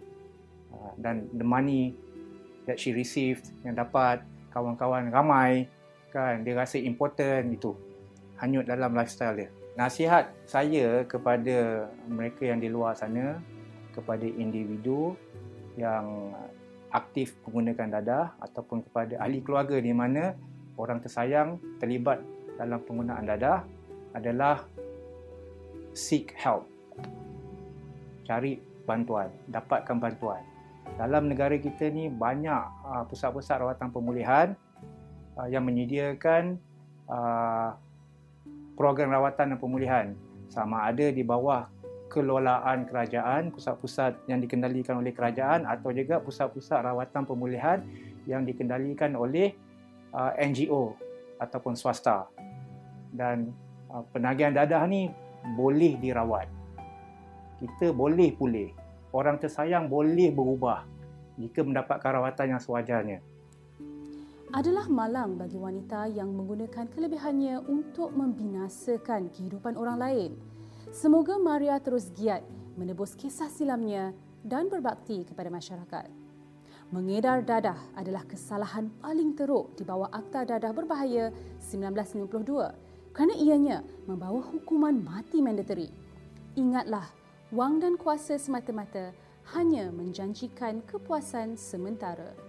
dan 0.99 1.27
the 1.35 1.47
money 1.47 1.95
that 2.67 2.79
she 2.79 2.91
received 2.91 3.55
yang 3.63 3.79
dapat 3.79 4.21
kawan-kawan 4.51 5.09
ramai 5.11 5.71
kan 6.11 6.43
dia 6.43 6.57
rasa 6.57 6.81
important 6.81 7.53
itu. 7.53 7.73
Hanyut 8.37 8.69
dalam 8.69 8.93
lifestyle 8.93 9.37
dia. 9.37 9.51
Nasihat 9.77 10.33
saya 10.49 11.05
kepada 11.05 11.89
mereka 12.09 12.49
yang 12.49 12.61
di 12.61 12.69
luar 12.73 12.97
sana 12.97 13.41
kepada 13.93 14.25
individu 14.25 15.17
yang 15.77 16.33
aktif 16.93 17.37
menggunakan 17.45 18.01
dadah 18.01 18.27
ataupun 18.41 18.85
kepada 18.89 19.21
ahli 19.21 19.45
keluarga 19.45 19.77
di 19.77 19.93
mana 19.93 20.33
orang 20.81 21.01
tersayang 21.05 21.61
terlibat 21.77 22.21
dalam 22.57 22.81
penggunaan 22.85 23.29
dadah 23.29 23.65
adalah 24.17 24.65
seek 25.93 26.33
help. 26.41 26.65
Cari 28.25 28.57
bantuan 28.89 29.29
dapatkan 29.51 29.97
bantuan 29.99 30.56
dalam 30.95 31.27
negara 31.27 31.59
kita 31.59 31.91
ni 31.91 32.07
banyak 32.07 32.63
uh, 32.87 33.05
pusat-pusat 33.11 33.59
rawatan 33.59 33.91
pemulihan 33.91 34.55
uh, 35.35 35.51
yang 35.51 35.67
menyediakan 35.67 36.57
uh, 37.11 37.75
program 38.79 39.11
rawatan 39.11 39.57
dan 39.57 39.59
pemulihan 39.59 40.07
sama 40.47 40.87
ada 40.87 41.11
di 41.11 41.27
bawah 41.27 41.67
kelolaan 42.07 42.87
kerajaan, 42.87 43.51
pusat-pusat 43.51 44.31
yang 44.31 44.39
dikendalikan 44.39 45.03
oleh 45.03 45.11
kerajaan 45.11 45.67
atau 45.67 45.91
juga 45.91 46.23
pusat-pusat 46.23 46.87
rawatan 46.87 47.27
pemulihan 47.27 47.83
yang 48.25 48.47
dikendalikan 48.47 49.19
oleh 49.19 49.53
uh, 50.15 50.33
NGO 50.39 50.95
ataupun 51.43 51.75
swasta. 51.75 52.31
Dan 53.11 53.51
uh, 53.91 54.07
penagihan 54.15 54.55
dadah 54.55 54.87
ni 54.87 55.11
boleh 55.59 55.99
dirawat. 55.99 56.47
Kita 57.59 57.91
boleh 57.91 58.33
pulih 58.37 58.86
orang 59.17 59.41
tersayang 59.41 59.89
boleh 59.89 60.29
berubah 60.29 60.85
jika 61.41 61.65
mendapatkan 61.65 62.21
rawatan 62.21 62.57
yang 62.57 62.61
sewajarnya. 62.61 63.19
Adalah 64.53 64.87
malang 64.87 65.41
bagi 65.41 65.59
wanita 65.59 66.07
yang 66.13 66.31
menggunakan 66.33 66.87
kelebihannya 66.93 67.65
untuk 67.67 68.15
membinasakan 68.15 69.33
kehidupan 69.33 69.75
orang 69.75 69.99
lain. 69.99 70.31
Semoga 70.95 71.37
Maria 71.41 71.81
terus 71.83 72.15
giat 72.15 72.47
menebus 72.79 73.19
kisah 73.19 73.51
silamnya 73.51 74.15
dan 74.47 74.71
berbakti 74.71 75.27
kepada 75.27 75.51
masyarakat. 75.51 76.07
Mengedar 76.95 77.43
dadah 77.43 77.99
adalah 77.99 78.23
kesalahan 78.23 78.87
paling 79.03 79.35
teruk 79.35 79.75
di 79.75 79.83
bawah 79.83 80.07
Akta 80.15 80.47
Dadah 80.47 80.71
Berbahaya 80.71 81.35
1992 81.59 83.11
kerana 83.11 83.35
ianya 83.35 83.83
membawa 84.07 84.39
hukuman 84.55 84.95
mati 84.95 85.43
mandatory. 85.43 85.91
Ingatlah 86.55 87.11
wang 87.55 87.79
dan 87.79 87.95
kuasa 87.95 88.35
semata-mata 88.35 89.15
hanya 89.55 89.95
menjanjikan 89.95 90.83
kepuasan 90.83 91.55
sementara. 91.55 92.46